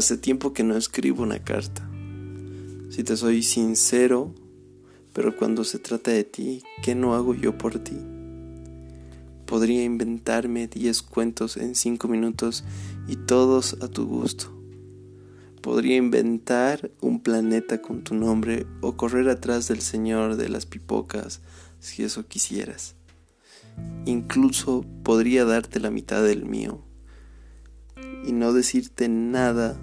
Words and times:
Hace 0.00 0.16
tiempo 0.16 0.54
que 0.54 0.64
no 0.64 0.78
escribo 0.78 1.22
una 1.22 1.40
carta. 1.40 1.86
Si 2.88 3.04
te 3.04 3.18
soy 3.18 3.42
sincero, 3.42 4.34
pero 5.12 5.36
cuando 5.36 5.62
se 5.62 5.78
trata 5.78 6.10
de 6.10 6.24
ti, 6.24 6.62
¿qué 6.82 6.94
no 6.94 7.14
hago 7.14 7.34
yo 7.34 7.58
por 7.58 7.78
ti? 7.80 7.98
Podría 9.44 9.84
inventarme 9.84 10.68
diez 10.68 11.02
cuentos 11.02 11.58
en 11.58 11.74
cinco 11.74 12.08
minutos 12.08 12.64
y 13.08 13.16
todos 13.16 13.76
a 13.82 13.88
tu 13.88 14.06
gusto. 14.06 14.46
Podría 15.60 15.96
inventar 15.96 16.90
un 17.02 17.22
planeta 17.22 17.82
con 17.82 18.02
tu 18.02 18.14
nombre 18.14 18.66
o 18.80 18.96
correr 18.96 19.28
atrás 19.28 19.68
del 19.68 19.82
Señor 19.82 20.36
de 20.36 20.48
las 20.48 20.64
pipocas 20.64 21.42
si 21.78 22.04
eso 22.04 22.26
quisieras. 22.26 22.94
Incluso 24.06 24.82
podría 25.02 25.44
darte 25.44 25.78
la 25.78 25.90
mitad 25.90 26.22
del 26.22 26.46
mío 26.46 26.82
y 28.24 28.32
no 28.32 28.54
decirte 28.54 29.10
nada 29.10 29.78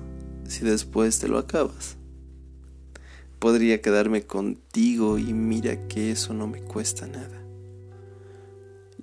si 0.47 0.65
después 0.65 1.19
te 1.19 1.27
lo 1.27 1.37
acabas. 1.37 1.97
Podría 3.39 3.81
quedarme 3.81 4.23
contigo 4.23 5.19
y 5.19 5.33
mira 5.33 5.87
que 5.87 6.11
eso 6.11 6.33
no 6.33 6.47
me 6.47 6.61
cuesta 6.61 7.05
nada. 7.05 7.43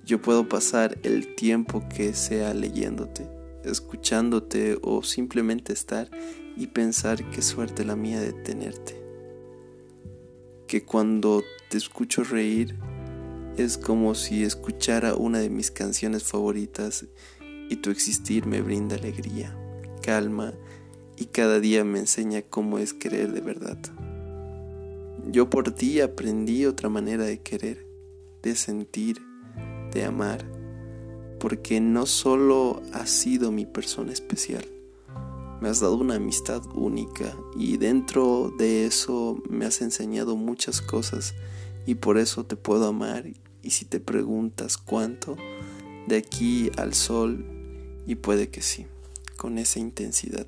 Yo 0.05 0.21
puedo 0.21 0.49
pasar 0.49 0.99
el 1.03 1.35
tiempo 1.35 1.83
que 1.89 2.13
sea 2.15 2.53
leyéndote, 2.53 3.27
escuchándote 3.65 4.79
o 4.83 5.03
simplemente 5.03 5.73
estar 5.73 6.11
y 6.57 6.67
pensar 6.67 7.31
qué 7.31 7.43
suerte 7.43 7.85
la 7.85 7.97
mía 7.97 8.21
de 8.21 8.33
tenerte. 8.33 9.01
Que 10.67 10.85
cuando 10.85 11.43
te 11.71 11.79
escucho 11.79 12.25
reír 12.25 12.77
es 13.57 13.79
como 13.79 14.15
si 14.15 14.43
escuchara 14.43 15.15
una 15.15 15.39
de 15.39 15.49
mis 15.49 15.71
canciones 15.71 16.25
favoritas 16.25 17.07
y 17.71 17.77
tu 17.77 17.91
existir 17.91 18.47
me 18.47 18.61
brinda 18.61 18.97
alegría, 18.97 19.57
calma 20.03 20.55
y 21.17 21.27
cada 21.27 21.61
día 21.61 21.85
me 21.85 22.01
enseña 22.01 22.43
cómo 22.43 22.79
es 22.79 22.93
querer 22.93 23.33
de 23.33 23.41
verdad. 23.41 23.79
Yo 25.31 25.49
por 25.49 25.73
ti 25.73 26.01
aprendí 26.01 26.67
otra 26.67 26.89
manera 26.89 27.25
de 27.25 27.41
querer, 27.41 27.87
de 28.43 28.55
sentir, 28.55 29.23
de 29.93 30.05
amar, 30.05 30.45
porque 31.41 31.81
no 31.81 32.07
solo 32.07 32.83
has 32.93 33.11
sido 33.11 33.51
mi 33.53 33.67
persona 33.67 34.13
especial, 34.13 34.65
me 35.61 35.69
has 35.69 35.81
dado 35.81 35.97
una 35.97 36.17
amistad 36.17 36.63
única 36.75 37.35
y 37.57 37.79
dentro 37.79 38.53
de 38.59 38.87
eso 38.87 39.43
me 39.49 39.65
has 39.65 39.81
enseñado 39.81 40.37
muchas 40.37 40.83
cosas 40.83 41.35
y 41.87 41.95
por 41.95 42.19
eso 42.19 42.45
te 42.45 42.57
puedo 42.57 42.87
amar 42.87 43.25
y 43.63 43.71
si 43.71 43.87
te 43.87 43.99
preguntas 43.99 44.77
cuánto, 44.77 45.37
de 46.07 46.17
aquí 46.17 46.71
al 46.77 46.93
sol 46.93 47.47
y 48.07 48.17
puede 48.17 48.51
que 48.51 48.61
sí, 48.61 48.87
con 49.39 49.57
esa 49.57 49.79
intensidad. 49.79 50.47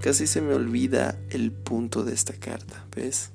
Casi 0.00 0.26
se 0.26 0.40
me 0.40 0.54
olvida 0.54 1.18
el 1.30 1.52
punto 1.52 2.02
de 2.02 2.12
esta 2.12 2.32
carta, 2.34 2.86
¿ves? 2.94 3.30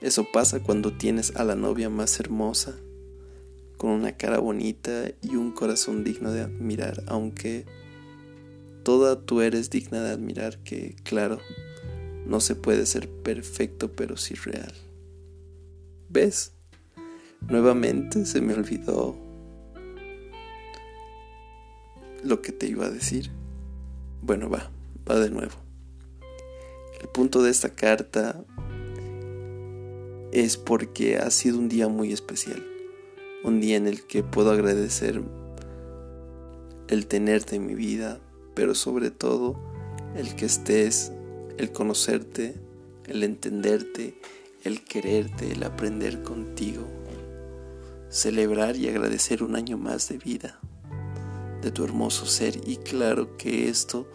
Eso 0.00 0.26
pasa 0.30 0.62
cuando 0.62 0.92
tienes 0.92 1.34
a 1.36 1.44
la 1.44 1.54
novia 1.54 1.88
más 1.88 2.20
hermosa, 2.20 2.74
con 3.78 3.90
una 3.90 4.12
cara 4.12 4.38
bonita 4.38 5.10
y 5.22 5.36
un 5.36 5.52
corazón 5.52 6.04
digno 6.04 6.30
de 6.30 6.42
admirar, 6.42 7.02
aunque 7.06 7.64
toda 8.82 9.24
tú 9.24 9.40
eres 9.40 9.70
digna 9.70 10.02
de 10.02 10.10
admirar 10.10 10.58
que, 10.58 10.94
claro, 11.04 11.38
no 12.26 12.40
se 12.40 12.54
puede 12.54 12.84
ser 12.84 13.08
perfecto 13.08 13.92
pero 13.92 14.16
sí 14.18 14.34
real. 14.34 14.74
¿Ves? 16.10 16.52
Nuevamente 17.48 18.24
se 18.26 18.40
me 18.40 18.54
olvidó 18.54 19.16
lo 22.22 22.40
que 22.42 22.52
te 22.52 22.66
iba 22.66 22.86
a 22.86 22.90
decir. 22.90 23.30
Bueno, 24.22 24.48
va, 24.48 24.70
va 25.08 25.18
de 25.18 25.30
nuevo. 25.30 25.54
El 27.00 27.08
punto 27.08 27.42
de 27.42 27.50
esta 27.50 27.70
carta 27.70 28.44
es 30.32 30.56
porque 30.56 31.18
ha 31.18 31.30
sido 31.30 31.58
un 31.58 31.68
día 31.68 31.88
muy 31.88 32.12
especial. 32.12 32.64
Un 33.44 33.60
día 33.60 33.76
en 33.76 33.86
el 33.86 34.06
que 34.06 34.22
puedo 34.22 34.50
agradecer 34.50 35.22
el 36.88 37.06
tenerte 37.06 37.56
en 37.56 37.66
mi 37.66 37.74
vida, 37.74 38.20
pero 38.54 38.74
sobre 38.74 39.10
todo 39.10 39.60
el 40.16 40.34
que 40.34 40.46
estés, 40.46 41.12
el 41.58 41.72
conocerte, 41.72 42.54
el 43.06 43.22
entenderte, 43.22 44.18
el 44.62 44.82
quererte, 44.84 45.52
el 45.52 45.62
aprender 45.62 46.22
contigo, 46.22 46.86
celebrar 48.08 48.76
y 48.76 48.88
agradecer 48.88 49.42
un 49.42 49.56
año 49.56 49.76
más 49.76 50.08
de 50.08 50.18
vida 50.18 50.60
de 51.64 51.70
tu 51.70 51.82
hermoso 51.82 52.26
ser 52.26 52.60
y 52.68 52.76
claro 52.76 53.36
que 53.38 53.68
esto 53.68 54.06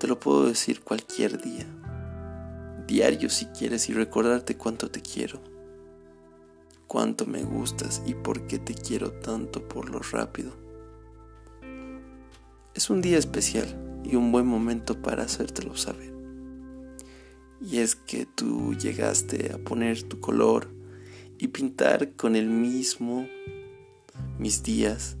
te 0.00 0.06
lo 0.06 0.18
puedo 0.18 0.46
decir 0.46 0.80
cualquier 0.80 1.42
día, 1.42 1.66
diario 2.86 3.28
si 3.28 3.44
quieres 3.46 3.90
y 3.90 3.92
recordarte 3.92 4.56
cuánto 4.56 4.90
te 4.90 5.02
quiero, 5.02 5.42
cuánto 6.86 7.26
me 7.26 7.42
gustas 7.42 8.02
y 8.06 8.14
por 8.14 8.46
qué 8.46 8.58
te 8.58 8.72
quiero 8.72 9.12
tanto 9.12 9.68
por 9.68 9.90
lo 9.90 9.98
rápido. 9.98 10.56
Es 12.74 12.88
un 12.88 13.02
día 13.02 13.18
especial 13.18 14.00
y 14.02 14.16
un 14.16 14.32
buen 14.32 14.46
momento 14.46 15.02
para 15.02 15.24
hacértelo 15.24 15.76
saber. 15.76 16.14
Y 17.60 17.80
es 17.80 17.94
que 17.94 18.24
tú 18.24 18.72
llegaste 18.72 19.52
a 19.52 19.58
poner 19.58 20.02
tu 20.04 20.18
color 20.18 20.72
y 21.36 21.48
pintar 21.48 22.16
con 22.16 22.36
el 22.36 22.48
mismo 22.48 23.28
mis 24.38 24.62
días 24.62 25.18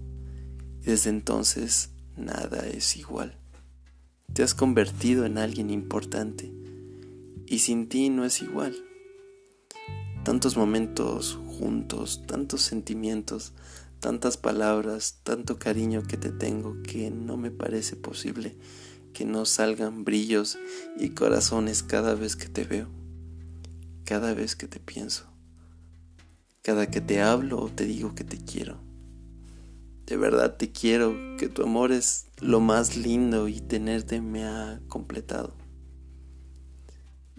desde 0.80 1.10
entonces 1.10 1.90
nada 2.16 2.66
es 2.66 2.96
igual. 2.96 3.39
Te 4.32 4.42
has 4.44 4.54
convertido 4.54 5.26
en 5.26 5.38
alguien 5.38 5.70
importante 5.70 6.52
y 7.46 7.58
sin 7.58 7.88
ti 7.88 8.10
no 8.10 8.24
es 8.24 8.42
igual. 8.42 8.76
Tantos 10.24 10.56
momentos 10.56 11.38
juntos, 11.46 12.22
tantos 12.26 12.62
sentimientos, 12.62 13.52
tantas 13.98 14.36
palabras, 14.36 15.20
tanto 15.24 15.58
cariño 15.58 16.02
que 16.04 16.16
te 16.16 16.30
tengo 16.30 16.80
que 16.82 17.10
no 17.10 17.36
me 17.36 17.50
parece 17.50 17.96
posible 17.96 18.56
que 19.12 19.24
no 19.24 19.44
salgan 19.44 20.04
brillos 20.04 20.58
y 20.96 21.10
corazones 21.10 21.82
cada 21.82 22.14
vez 22.14 22.36
que 22.36 22.48
te 22.48 22.64
veo, 22.64 22.86
cada 24.04 24.34
vez 24.34 24.54
que 24.54 24.68
te 24.68 24.78
pienso, 24.78 25.26
cada 26.62 26.88
que 26.88 27.00
te 27.00 27.20
hablo 27.20 27.60
o 27.60 27.68
te 27.68 27.84
digo 27.84 28.14
que 28.14 28.24
te 28.24 28.38
quiero. 28.38 28.89
De 30.10 30.16
verdad 30.16 30.56
te 30.56 30.72
quiero, 30.72 31.14
que 31.38 31.48
tu 31.48 31.62
amor 31.62 31.92
es 31.92 32.26
lo 32.40 32.58
más 32.58 32.96
lindo 32.96 33.46
y 33.46 33.60
tenerte 33.60 34.20
me 34.20 34.44
ha 34.44 34.80
completado. 34.88 35.54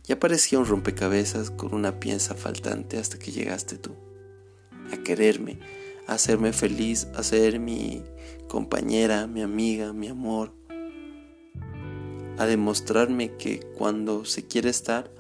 Ya 0.06 0.18
parecía 0.18 0.58
un 0.58 0.66
rompecabezas 0.66 1.52
con 1.52 1.76
una 1.76 2.00
pieza 2.00 2.34
faltante 2.34 2.98
hasta 2.98 3.20
que 3.20 3.34
llegaste 3.34 3.78
tú. 3.78 3.92
A 4.94 5.04
quererme, 5.04 5.60
a 6.08 6.14
hacerme 6.14 6.54
feliz, 6.54 7.10
a 7.14 7.24
ser 7.24 7.60
mi 7.60 8.04
compañera, 8.48 9.28
mi 9.28 9.42
amiga, 9.42 9.92
mi 9.92 10.08
amor. 10.08 10.54
A 12.38 12.46
demostrarme 12.46 13.36
que 13.36 13.60
cuando 13.78 14.24
se 14.24 14.48
quiere 14.48 14.70
estar, 14.70 15.12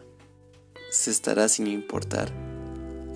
se 0.89 1.11
estará 1.11 1.49
sin 1.49 1.67
importar. 1.67 2.31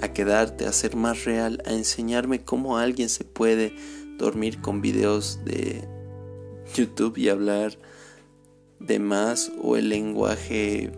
A 0.01 0.11
quedarte, 0.11 0.65
a 0.65 0.73
ser 0.73 0.97
más 0.97 1.23
real, 1.23 1.63
a 1.65 1.71
enseñarme 1.71 2.43
cómo 2.43 2.77
alguien 2.77 3.07
se 3.07 3.23
puede 3.23 3.73
dormir 4.17 4.61
con 4.61 4.81
videos 4.81 5.39
de 5.45 5.87
YouTube 6.73 7.17
y 7.17 7.29
hablar 7.29 7.77
de 8.79 8.99
más 8.99 9.51
o 9.61 9.77
el 9.77 9.89
lenguaje 9.89 10.91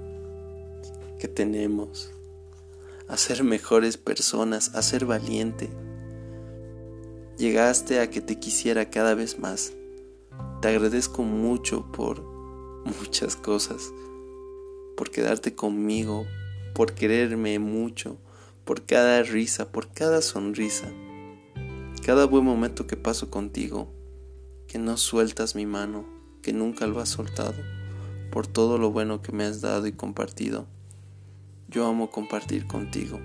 que 1.20 1.28
tenemos, 1.28 2.12
a 3.08 3.18
ser 3.18 3.44
mejores 3.44 3.98
personas, 3.98 4.76
a 4.76 4.82
ser 4.82 5.06
valiente. 5.06 5.70
Llegaste 7.38 8.00
a 8.00 8.10
que 8.10 8.22
te 8.22 8.40
quisiera 8.40 8.90
cada 8.90 9.14
vez 9.14 9.40
más. 9.40 9.74
Te 10.62 10.70
agradezco 10.70 11.24
mucho 11.24 11.92
por 11.92 12.24
muchas 12.84 13.36
cosas, 13.36 13.92
por 14.96 15.12
quedarte 15.12 15.54
conmigo, 15.56 16.26
por 16.74 16.94
quererme 16.94 17.60
mucho, 17.60 18.18
por 18.66 18.86
cada 18.86 19.22
risa, 19.24 19.72
por 19.72 19.92
cada 19.92 20.22
sonrisa 20.22 20.92
cada 22.08 22.24
buen 22.24 22.46
momento 22.46 22.88
que 22.88 22.96
paso 22.96 23.30
contigo, 23.30 23.92
que 24.70 24.80
no 24.80 24.96
sueltas 24.96 25.56
mi 25.56 25.66
mano, 25.66 26.06
que 26.42 26.54
nunca 26.54 26.88
lo 26.88 27.02
has 27.02 27.10
soltado, 27.10 27.62
por 28.32 28.48
todo 28.48 28.78
lo 28.78 28.92
bueno 28.92 29.22
que 29.22 29.34
me 29.34 29.44
has 29.44 29.60
dado 29.60 29.88
y 29.88 29.92
compartido. 29.92 30.68
Yo 31.68 31.86
amo 31.86 32.10
compartir 32.10 32.66
contigo. 32.66 33.20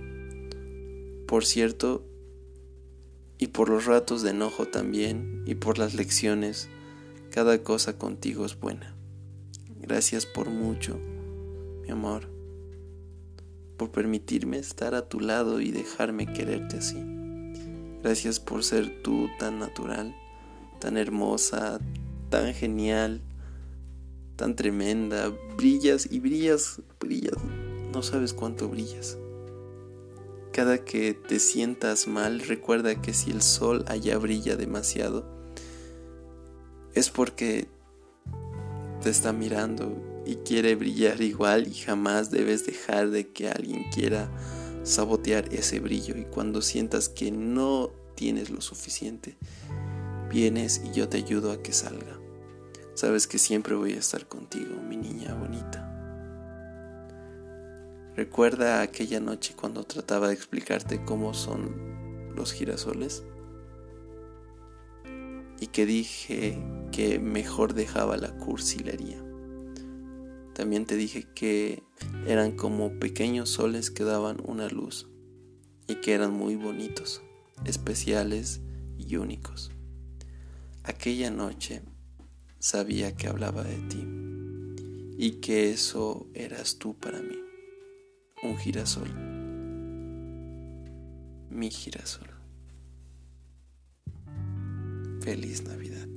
Por 1.29 1.44
cierto, 1.44 2.05
y 3.38 3.46
por 3.46 3.69
los 3.69 3.84
ratos 3.84 4.23
de 4.23 4.31
enojo 4.31 4.67
también, 4.67 5.44
y 5.46 5.55
por 5.55 5.79
las 5.79 5.94
lecciones, 5.94 6.69
cada 7.31 7.62
cosa 7.62 7.99
contigo 7.99 8.44
es 8.44 8.58
buena. 8.58 8.96
Gracias 9.81 10.26
por 10.26 10.50
mucho, 10.50 10.99
mi 11.84 11.93
amor, 11.93 12.29
por 13.76 13.93
permitirme 13.93 14.58
estar 14.58 14.96
a 14.96 15.08
tu 15.08 15.20
lado 15.20 15.61
y 15.61 15.70
dejarme 15.70 16.32
quererte 16.32 16.79
así. 16.79 17.21
Gracias 18.02 18.40
por 18.40 18.64
ser 18.64 19.02
tú 19.02 19.28
tan 19.38 19.60
natural, 19.60 20.16
tan 20.81 20.96
hermosa, 20.96 21.81
tan 22.31 22.52
genial, 22.52 23.22
tan 24.34 24.56
tremenda, 24.56 25.32
brillas 25.56 26.08
y 26.10 26.19
brillas, 26.19 26.82
brillas, 26.99 27.37
no 27.93 28.02
sabes 28.02 28.32
cuánto 28.32 28.69
brillas. 28.69 29.19
Cada 30.52 30.84
que 30.84 31.14
te 31.14 31.38
sientas 31.38 32.08
mal, 32.08 32.40
recuerda 32.40 33.00
que 33.00 33.14
si 33.14 33.31
el 33.31 33.40
sol 33.40 33.84
allá 33.87 34.19
brilla 34.19 34.56
demasiado, 34.56 35.25
es 36.94 37.08
porque 37.08 37.69
te 39.00 39.10
está 39.10 39.32
mirando 39.32 39.96
y 40.26 40.37
quiere 40.37 40.75
brillar 40.75 41.20
igual 41.20 41.69
y 41.69 41.75
jamás 41.75 42.31
debes 42.31 42.66
dejar 42.66 43.10
de 43.10 43.28
que 43.28 43.48
alguien 43.48 43.84
quiera 43.93 44.28
sabotear 44.82 45.52
ese 45.52 45.81
brillo 45.81 46.17
y 46.17 46.25
cuando 46.25 46.62
sientas 46.62 47.08
que 47.08 47.31
no 47.31 47.90
tienes 48.14 48.50
lo 48.50 48.61
suficiente, 48.61 49.37
vienes 50.31 50.82
y 50.84 50.93
yo 50.93 51.08
te 51.08 51.19
ayudo 51.19 51.52
a 51.52 51.62
que 51.62 51.73
salga. 51.73 52.19
Sabes 52.94 53.26
que 53.26 53.38
siempre 53.38 53.75
voy 53.75 53.93
a 53.93 53.99
estar 53.99 54.26
contigo, 54.26 54.76
mi 54.88 54.96
niña 54.96 55.34
bonita. 55.34 55.88
Recuerda 58.14 58.82
aquella 58.82 59.20
noche 59.20 59.55
cuando 59.56 59.84
trataba 59.84 60.29
de 60.29 60.34
explicarte 60.34 61.02
cómo 61.02 61.32
son 61.32 62.32
los 62.37 62.52
girasoles 62.52 63.23
y 65.61 65.69
que 65.69 65.87
dije 65.87 66.58
que 66.90 67.19
mejor 67.19 67.73
dejaba 67.73 68.17
la 68.17 68.37
cursilería. 68.37 69.23
También 70.54 70.84
te 70.84 70.96
dije 70.96 71.26
que 71.34 71.82
eran 72.26 72.52
como 72.52 72.99
pequeños 72.99 73.50
soles 73.50 73.90
que 73.90 74.04
daban 74.04 74.43
una 74.44 74.69
luz 74.69 75.08
y 75.88 75.96
que 75.96 76.12
eran 76.12 76.32
muy 76.32 76.56
bonitos, 76.56 77.22
especiales 77.64 78.60
y 78.99 79.16
únicos. 79.16 79.70
Aquella 80.84 81.31
noche 81.31 81.82
sabía 82.58 83.16
que 83.16 83.28
hablaba 83.28 83.64
de 83.64 83.76
ti 83.88 84.06
y 85.16 85.40
que 85.40 85.70
eso 85.70 86.26
eras 86.34 86.78
tú 86.78 86.94
para 86.98 87.20
mí, 87.20 87.38
un 88.43 88.56
girasol, 88.58 89.10
mi 91.50 91.70
girasol. 91.70 92.28
Feliz 95.20 95.62
Navidad. 95.62 96.12